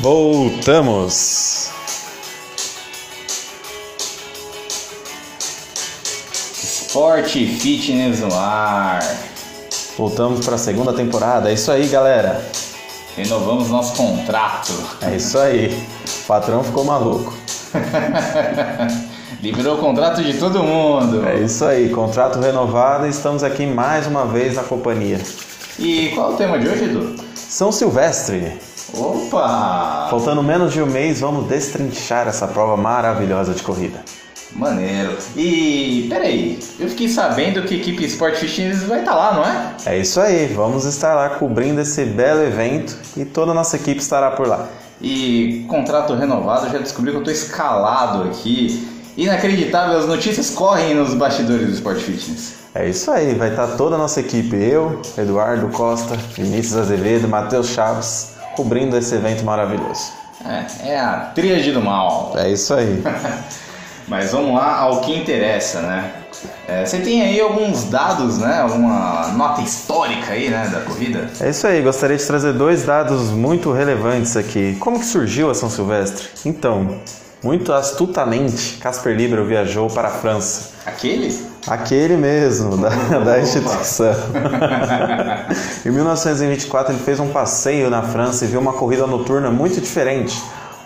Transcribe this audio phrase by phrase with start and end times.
[0.00, 1.70] Voltamos!
[6.62, 9.00] Esporte e fitness no ar.
[9.96, 11.50] Voltamos para a segunda temporada.
[11.50, 12.48] É isso aí, galera.
[13.16, 14.72] Renovamos nosso contrato.
[15.02, 15.76] É isso aí.
[16.22, 17.34] O patrão ficou maluco.
[19.42, 21.26] Liberou o contrato de todo mundo.
[21.26, 21.88] É isso aí.
[21.88, 25.18] Contrato renovado e estamos aqui mais uma vez na companhia.
[25.76, 27.16] E qual é o tema de hoje, Edu?
[27.34, 28.67] São Silvestre.
[28.94, 30.08] Opa!
[30.10, 34.02] Faltando menos de um mês, vamos destrinchar essa prova maravilhosa de corrida.
[34.52, 35.16] Maneiro.
[35.36, 39.74] E peraí, eu fiquei sabendo que a equipe Sport Fitness vai estar lá, não é?
[39.84, 44.00] É isso aí, vamos estar lá cobrindo esse belo evento e toda a nossa equipe
[44.00, 44.66] estará por lá.
[45.00, 48.88] E contrato renovado, já descobri que eu estou escalado aqui.
[49.16, 52.54] Inacreditável, as notícias correm nos bastidores do Sport Fitness.
[52.74, 57.68] É isso aí, vai estar toda a nossa equipe, eu, Eduardo Costa, Vinícius Azevedo, Matheus
[57.68, 60.12] Chaves, cobrindo esse evento maravilhoso.
[60.44, 62.32] É, é a tríade do mal.
[62.36, 63.00] É isso aí.
[64.08, 66.10] Mas vamos lá ao que interessa, né?
[66.66, 68.60] É, você tem aí alguns dados, né?
[68.60, 71.30] Alguma nota histórica aí, né, da corrida?
[71.40, 74.76] É isso aí, gostaria de trazer dois dados muito relevantes aqui.
[74.80, 76.26] Como que surgiu a São Silvestre?
[76.44, 76.98] Então,
[77.42, 80.70] muito astutamente, Casper Libero viajou para a França.
[80.84, 81.36] Aquele?
[81.66, 82.88] Aquele mesmo, da,
[83.24, 84.14] da instituição.
[85.84, 90.36] em 1924 ele fez um passeio na França e viu uma corrida noturna muito diferente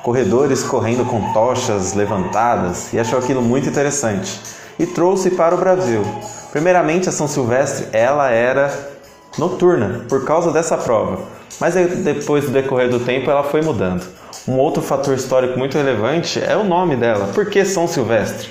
[0.02, 4.40] corredores correndo com tochas levantadas e achou aquilo muito interessante
[4.78, 6.02] e trouxe para o Brasil.
[6.50, 8.90] Primeiramente, a São Silvestre ela era
[9.38, 11.20] noturna por causa dessa prova,
[11.60, 14.06] mas depois do decorrer do tempo ela foi mudando.
[14.46, 17.28] Um outro fator histórico muito relevante é o nome dela.
[17.34, 18.48] Por que São Silvestre?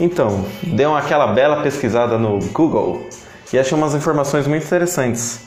[0.00, 3.06] Então, deu aquela bela pesquisada no Google
[3.52, 5.40] e achei umas informações muito interessantes.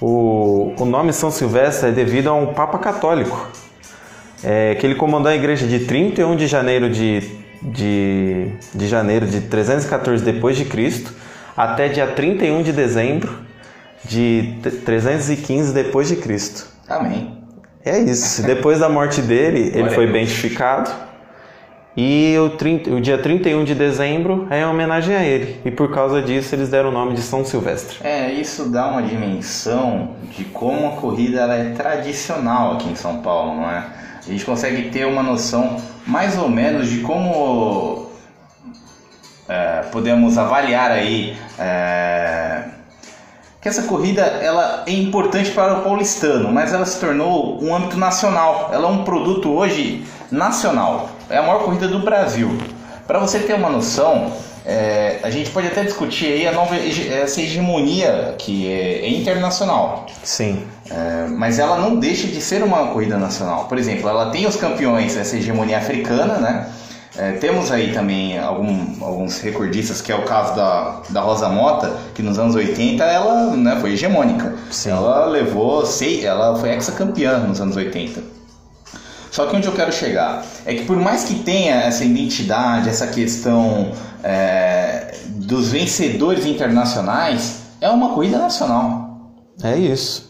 [0.00, 3.50] O, o nome São Silvestre é devido a um Papa Católico
[4.42, 7.30] é, que ele comandou a igreja de 31 de janeiro de,
[7.60, 11.12] de, de janeiro de 314 depois de Cristo
[11.56, 13.49] até dia 31 de dezembro
[14.04, 16.66] de 315 depois de Cristo.
[16.88, 17.38] Amém.
[17.84, 18.42] É isso.
[18.42, 20.90] Depois da morte dele, ele foi beatificado.
[21.96, 25.60] E o, 30, o dia 31 de dezembro é em homenagem a ele.
[25.64, 27.98] E por causa disso eles deram o nome de São Silvestre.
[28.02, 33.56] É, isso dá uma dimensão de como a corrida é tradicional aqui em São Paulo,
[33.56, 33.84] não é?
[34.26, 38.10] a gente consegue ter uma noção mais ou menos de como
[39.48, 42.64] é, podemos avaliar aí é,
[43.60, 47.98] que essa corrida ela é importante para o paulistano, mas ela se tornou um âmbito
[47.98, 48.70] nacional.
[48.72, 51.10] Ela é um produto hoje nacional.
[51.28, 52.50] É a maior corrida do Brasil.
[53.06, 54.32] Para você ter uma noção,
[54.64, 60.06] é, a gente pode até discutir aí a nova essa hegemonia que é, é internacional.
[60.22, 60.64] Sim.
[60.90, 63.66] É, mas ela não deixa de ser uma corrida nacional.
[63.66, 66.70] Por exemplo, ela tem os campeões dessa hegemonia africana, né?
[67.20, 71.94] É, temos aí também algum, alguns recordistas, que é o caso da, da Rosa Mota,
[72.14, 74.54] que nos anos 80 ela né, foi hegemônica.
[74.70, 74.88] Sim.
[74.88, 78.22] Ela levou, sei, ela foi ex-campeã nos anos 80.
[79.30, 83.06] Só que onde eu quero chegar é que por mais que tenha essa identidade, essa
[83.08, 83.92] questão
[84.24, 89.20] é, dos vencedores internacionais, é uma corrida nacional.
[89.62, 90.29] É isso.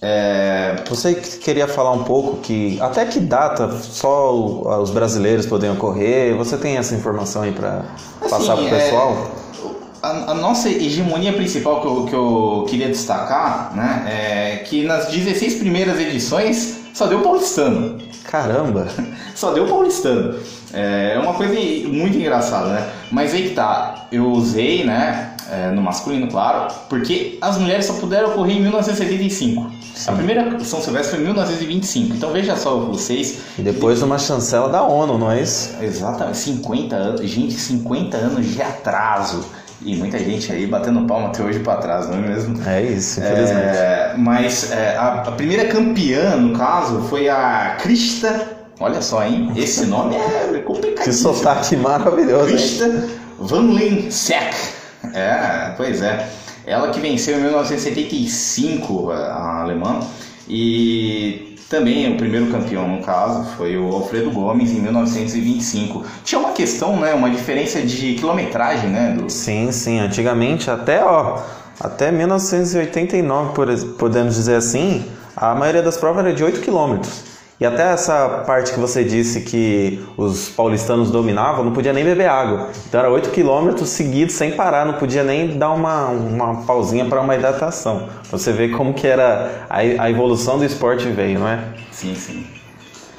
[0.00, 4.32] É, você queria falar um pouco que até que data só
[4.80, 6.34] os brasileiros podem correr?
[6.34, 7.84] Você tem essa informação aí para
[8.20, 9.32] assim, passar para o pessoal?
[9.44, 14.84] É, a, a, nossa hegemonia principal que eu, que eu queria destacar né, é que
[14.84, 17.98] nas 16 primeiras edições só deu paulistano.
[18.24, 18.86] Caramba!
[19.34, 20.38] só deu paulistano.
[20.72, 21.54] É, é uma coisa
[21.88, 22.88] muito engraçada, né?
[23.10, 27.94] Mas aí que tá, eu usei, né, é, no masculino, claro, porque as mulheres só
[27.94, 29.70] puderam correr em 1975.
[29.94, 30.10] Sim.
[30.10, 32.14] A primeira São Silvestre foi em 1925.
[32.14, 33.40] Então veja só vocês.
[33.58, 35.74] E depois uma chancela da ONU, não é isso?
[35.82, 37.20] Exatamente, 50 anos.
[37.22, 39.44] Gente, 50 anos de atraso.
[39.80, 42.68] E muita gente aí batendo palma até hoje para trás, não é mesmo?
[42.68, 43.76] É isso, infelizmente.
[43.76, 48.58] É, mas é, a, a, primeira campeã, no caso, foi a Krista.
[48.80, 49.52] Olha só, hein?
[49.56, 51.04] Esse nome é complicado.
[51.04, 52.48] Que sotaque maravilhoso.
[52.48, 53.08] Krista
[53.38, 54.77] Van Lensek.
[55.14, 56.28] É, pois é.
[56.66, 60.00] Ela que venceu em 1975 a alemã
[60.46, 66.04] e também o primeiro campeão no caso foi o Alfredo Gomes em 1925.
[66.24, 69.30] Tinha uma questão, né, uma diferença de quilometragem, né, do...
[69.30, 71.42] Sim, sim, antigamente até, ó,
[71.78, 73.68] até 1989, por,
[73.98, 75.04] podemos dizer assim,
[75.36, 77.37] a maioria das provas era de 8 quilômetros.
[77.60, 82.28] E até essa parte que você disse que os paulistanos dominavam, não podia nem beber
[82.28, 82.68] água.
[82.88, 87.20] Então era 8 quilômetros seguidos sem parar, não podia nem dar uma, uma pausinha para
[87.20, 88.08] uma hidratação.
[88.30, 91.58] Você vê como que era a, a evolução do esporte veio, não é?
[91.90, 92.46] Sim, sim.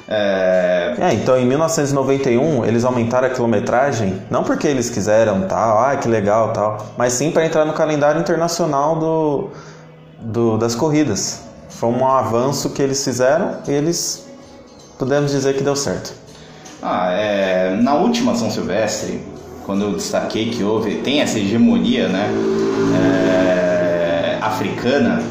[0.08, 0.94] É...
[0.98, 1.12] é...
[1.12, 6.52] então em 1991 eles aumentaram a quilometragem, não porque eles quiseram tal, ah que legal
[6.54, 9.50] tal, mas sim para entrar no calendário internacional do,
[10.18, 11.42] do, das corridas.
[11.68, 14.29] Foi um avanço que eles fizeram e eles
[15.00, 16.12] podemos dizer que deu certo.
[16.82, 19.18] Ah, é, na última São Silvestre,
[19.64, 22.28] quando eu destaquei que houve, tem essa hegemonia né,
[23.00, 25.22] é, africana,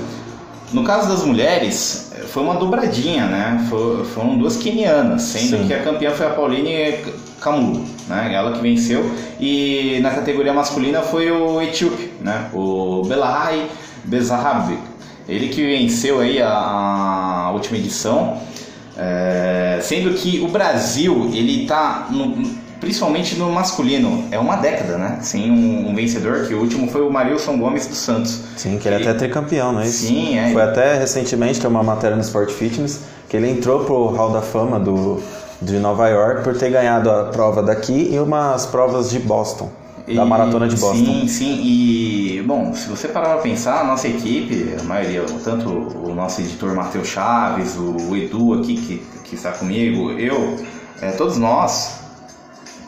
[0.73, 3.65] no caso das mulheres, foi uma dobradinha, né?
[3.69, 5.67] For, foram duas quenianas, sendo Sim.
[5.67, 6.97] que a campeã foi a Pauline
[7.41, 8.31] Kamulu, né?
[8.33, 9.03] Ela que venceu.
[9.39, 12.49] E na categoria masculina foi o etíope, né?
[12.53, 13.67] O Belahai
[14.03, 14.77] Bezahab.
[15.27, 18.37] Ele que venceu aí a, a última edição.
[19.01, 22.43] É, sendo que o Brasil, ele tá no,
[22.81, 25.19] principalmente no masculino, é uma década, né?
[25.21, 28.41] Sem um, um, vencedor, que o último foi o Marilson Gomes dos Santos.
[28.57, 30.07] Sim, que ele é até tricampeão, não é isso?
[30.07, 30.51] Sim, é.
[30.51, 34.41] Foi até recentemente, tem uma matéria no Sport Fitness, que ele entrou pro Hall da
[34.41, 35.23] Fama do,
[35.61, 39.69] de Nova York por ter ganhado a prova daqui e umas provas de Boston.
[40.13, 41.05] Da maratona de Boston.
[41.05, 41.61] Sim, sim.
[41.63, 46.41] E, bom, se você parar para pensar, a nossa equipe, a maioria, tanto o nosso
[46.41, 50.57] editor Matheus Chaves, o Edu aqui que, que está comigo, eu,
[50.99, 51.99] é, todos nós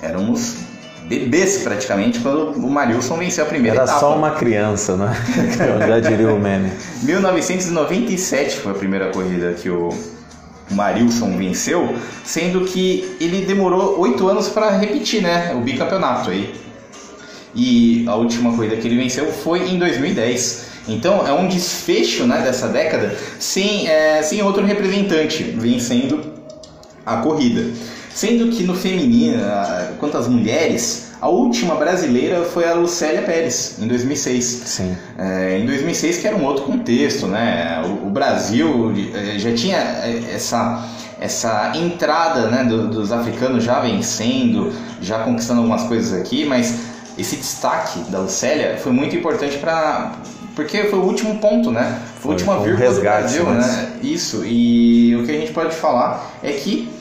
[0.02, 0.56] éramos
[1.08, 4.00] bebês praticamente quando o Marilson venceu a primeira Era etapa.
[4.00, 5.16] só uma criança, né?
[5.82, 6.72] Eu já diria o meme.
[7.04, 9.90] 1997 foi a primeira corrida que o
[10.72, 15.54] Marilson venceu, sendo que ele demorou oito anos para repetir, né?
[15.54, 16.52] O bicampeonato aí
[17.56, 20.72] e a última corrida que ele venceu foi em 2010.
[20.88, 26.22] Então é um desfecho né, dessa década sem, é, sem outro representante vencendo
[27.06, 27.66] a corrida.
[28.14, 29.42] Sendo que no feminino,
[30.00, 34.44] quanto às mulheres, a última brasileira foi a Lucélia Pérez, em 2006.
[34.44, 34.98] Sim.
[35.18, 37.82] É, em 2006, que era um outro contexto, né?
[37.86, 40.84] O, o Brasil é, já tinha é, essa,
[41.20, 46.91] essa entrada né, do, dos africanos já vencendo, já conquistando algumas coisas aqui, mas
[47.22, 50.14] esse destaque da Lucélia foi muito importante para
[50.56, 52.02] porque foi o último ponto, né?
[52.20, 53.68] Foi, a última um vírgula resgate, do Brasil, mas...
[53.68, 53.94] né?
[54.04, 54.44] Isso.
[54.46, 56.92] E o que a gente pode falar é que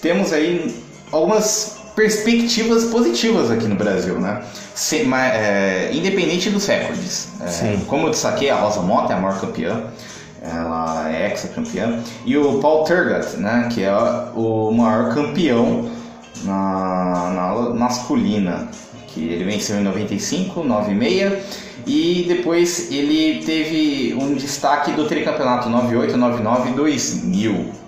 [0.00, 0.74] temos aí
[1.10, 4.42] algumas perspectivas positivas aqui no Brasil, né?
[4.74, 7.28] Se, mas, é, independente dos recordes.
[7.40, 9.84] É, como eu destaquei, a Rosa Mota é a maior campeã.
[10.42, 12.00] Ela é ex-campeã.
[12.24, 13.68] E o Paul Turgat, né?
[13.70, 13.92] Que é
[14.34, 15.90] o maior campeão
[16.44, 18.68] na, na masculina
[19.12, 26.16] que ele venceu em 95, 96 e depois ele teve um destaque do tricampeonato 98,
[26.16, 27.80] 99 e 2000.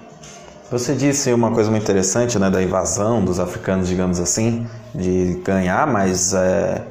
[0.71, 5.87] Você disse uma coisa muito interessante, né, da invasão dos africanos, digamos assim, de ganhar,
[5.87, 6.83] mas é,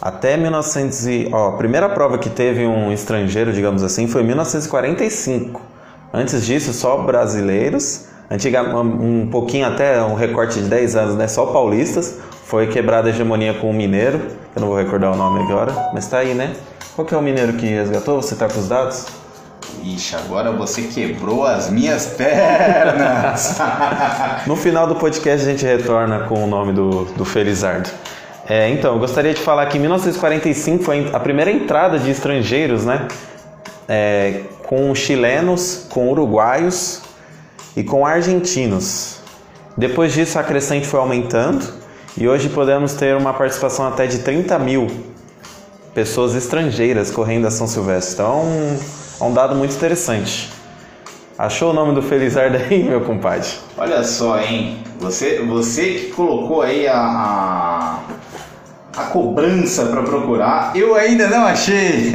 [0.00, 4.26] até 1900 e, ó, a primeira prova que teve um estrangeiro, digamos assim, foi em
[4.26, 5.60] 1945.
[6.14, 8.06] Antes disso, só brasileiros.
[8.30, 12.18] Antiga, um pouquinho até um recorte de 10 anos, né, só paulistas.
[12.46, 14.20] Foi quebrada a hegemonia com o mineiro,
[14.54, 16.54] eu não vou recordar o nome agora, mas tá aí, né?
[16.94, 18.22] Qual que é o mineiro que resgatou?
[18.22, 19.06] Você tá com os dados?
[19.82, 23.58] Ixi, agora você quebrou as minhas pernas!
[24.46, 27.90] no final do podcast a gente retorna com o nome do, do Felizardo.
[28.48, 32.84] É, então, eu gostaria de falar que em 1945 foi a primeira entrada de estrangeiros,
[32.84, 33.08] né?
[33.88, 37.02] É, com chilenos, com uruguaios
[37.76, 39.18] e com argentinos.
[39.76, 41.84] Depois disso a crescente foi aumentando
[42.18, 44.86] e hoje podemos ter uma participação até de 30 mil
[45.94, 48.14] pessoas estrangeiras correndo a São Silvestre.
[48.14, 48.42] Então
[49.20, 50.50] é um, é dado muito interessante.
[51.38, 53.48] Achou o nome do Felizardo aí, meu compadre?
[53.76, 54.78] Olha só, hein?
[54.98, 57.98] Você, você que colocou aí a, a,
[58.96, 62.12] a cobrança para procurar, eu ainda não achei.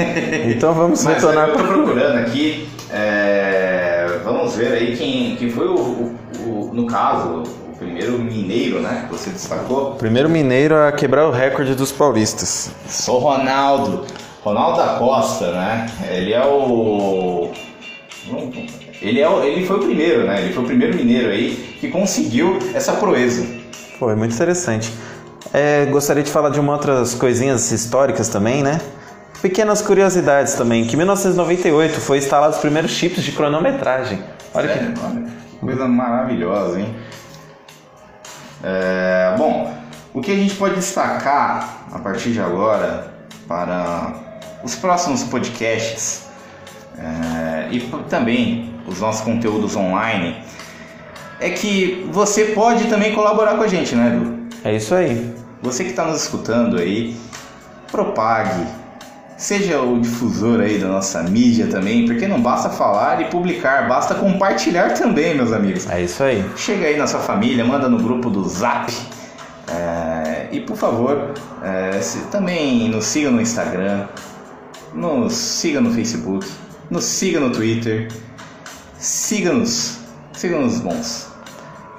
[0.47, 1.49] Então vamos Mas retornar.
[1.49, 2.67] Eu tô procurando aqui.
[2.91, 7.43] É, vamos ver aí quem, quem foi o, o, o no caso,
[7.91, 9.05] primeiro mineiro, né?
[9.07, 9.95] Que você destacou.
[9.95, 12.71] Primeiro mineiro a quebrar o recorde dos paulistas.
[12.87, 14.05] Sou Ronaldo.
[14.43, 15.89] Ronaldo da Costa, né?
[16.09, 17.51] Ele é o.
[19.01, 19.43] Ele, é o...
[19.43, 20.41] ele foi o primeiro, né?
[20.41, 23.45] Ele foi o primeiro mineiro aí que conseguiu essa proeza.
[23.99, 24.91] Foi muito interessante.
[25.53, 28.79] É, gostaria de falar de uma outras coisinhas históricas também, né?
[29.41, 34.23] Pequenas curiosidades também, que em 1998 foi instalado os primeiros chips de cronometragem.
[34.53, 35.25] Olha que olha,
[35.59, 36.95] coisa maravilhosa, hein?
[38.63, 39.73] É, bom,
[40.13, 43.13] o que a gente pode destacar a partir de agora
[43.47, 44.13] para
[44.63, 46.27] os próximos podcasts
[46.97, 50.37] é, e também os nossos conteúdos online
[51.39, 54.47] é que você pode também colaborar com a gente, né, Edu?
[54.63, 55.33] É isso aí.
[55.61, 57.15] Você que está nos escutando aí,
[57.91, 58.65] propague,
[59.41, 64.13] seja o difusor aí da nossa mídia também, porque não basta falar e publicar, basta
[64.13, 65.89] compartilhar também, meus amigos.
[65.89, 66.45] É isso aí.
[66.55, 68.93] Chega aí na sua família, manda no grupo do Zap.
[69.67, 71.33] É, e por favor,
[71.63, 74.05] é, também nos siga no Instagram,
[74.93, 76.47] nos siga no Facebook,
[76.87, 78.09] nos siga no Twitter,
[78.99, 79.97] siga-nos,
[80.33, 81.31] siga-nos bons.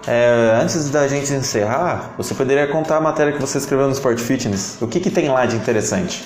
[0.06, 4.20] É, antes da gente encerrar, você poderia contar a matéria que você escreveu no Sport
[4.20, 4.76] Fitness.
[4.80, 6.24] O que, que tem lá de interessante?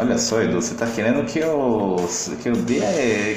[0.00, 1.96] Olha só, Edu, você tá querendo que eu,
[2.40, 2.80] que eu, dê,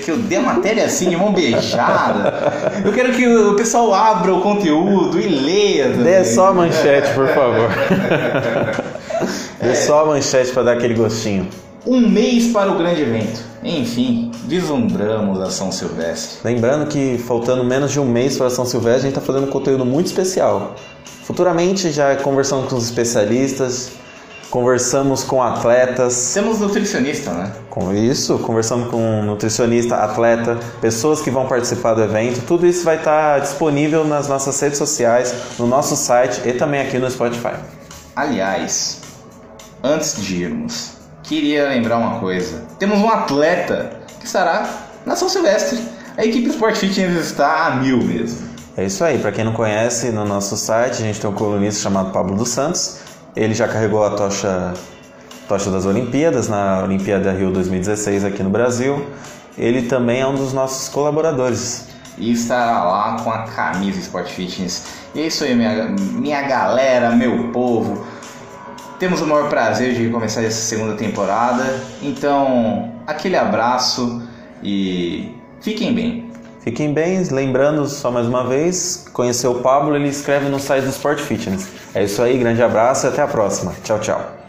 [0.05, 2.53] que eu dê a matéria assim, de mão beijada?
[2.85, 6.03] Eu quero que o pessoal abra o conteúdo e leia também.
[6.03, 7.69] Dê só a manchete, por favor.
[9.59, 9.75] Dê é.
[9.75, 11.47] só a manchete para dar aquele gostinho.
[11.85, 13.41] Um mês para o grande evento.
[13.63, 16.39] Enfim, vislumbramos a São Silvestre.
[16.43, 19.51] Lembrando que faltando menos de um mês para São Silvestre, a gente está fazendo um
[19.51, 20.75] conteúdo muito especial.
[21.23, 23.91] Futuramente, já conversando com os especialistas,
[24.51, 26.33] conversamos com atletas.
[26.33, 27.51] Temos nutricionista, né?
[27.69, 32.45] Com isso, conversamos com nutricionista, atleta, pessoas que vão participar do evento.
[32.45, 36.99] Tudo isso vai estar disponível nas nossas redes sociais, no nosso site e também aqui
[36.99, 37.55] no Spotify.
[38.13, 38.99] Aliás,
[39.81, 40.91] antes de irmos,
[41.23, 42.65] queria lembrar uma coisa.
[42.77, 44.69] Temos um atleta que estará
[45.05, 45.79] na São Silvestre.
[46.17, 48.51] A equipe Sport Fitness está a mil mesmo.
[48.75, 51.81] É isso aí, para quem não conhece, no nosso site a gente tem um colunista
[51.83, 53.00] chamado Pablo dos Santos
[53.35, 54.73] ele já carregou a tocha,
[55.47, 59.05] tocha das Olimpíadas, na Olimpíada Rio 2016 aqui no Brasil.
[59.57, 61.89] Ele também é um dos nossos colaboradores.
[62.17, 64.85] E estará lá com a camisa Sport Fitness.
[65.15, 68.05] E é isso aí, minha, minha galera, meu povo.
[68.99, 71.81] Temos o maior prazer de começar essa segunda temporada.
[72.01, 74.21] Então, aquele abraço
[74.61, 76.20] e fiquem bem.
[76.61, 80.91] Fiquem bem, lembrando só mais uma vez, conhecer o Pablo, ele escreve no site do
[80.91, 81.67] Sport Fitness.
[81.93, 83.73] É isso aí, grande abraço e até a próxima.
[83.83, 84.40] Tchau, tchau.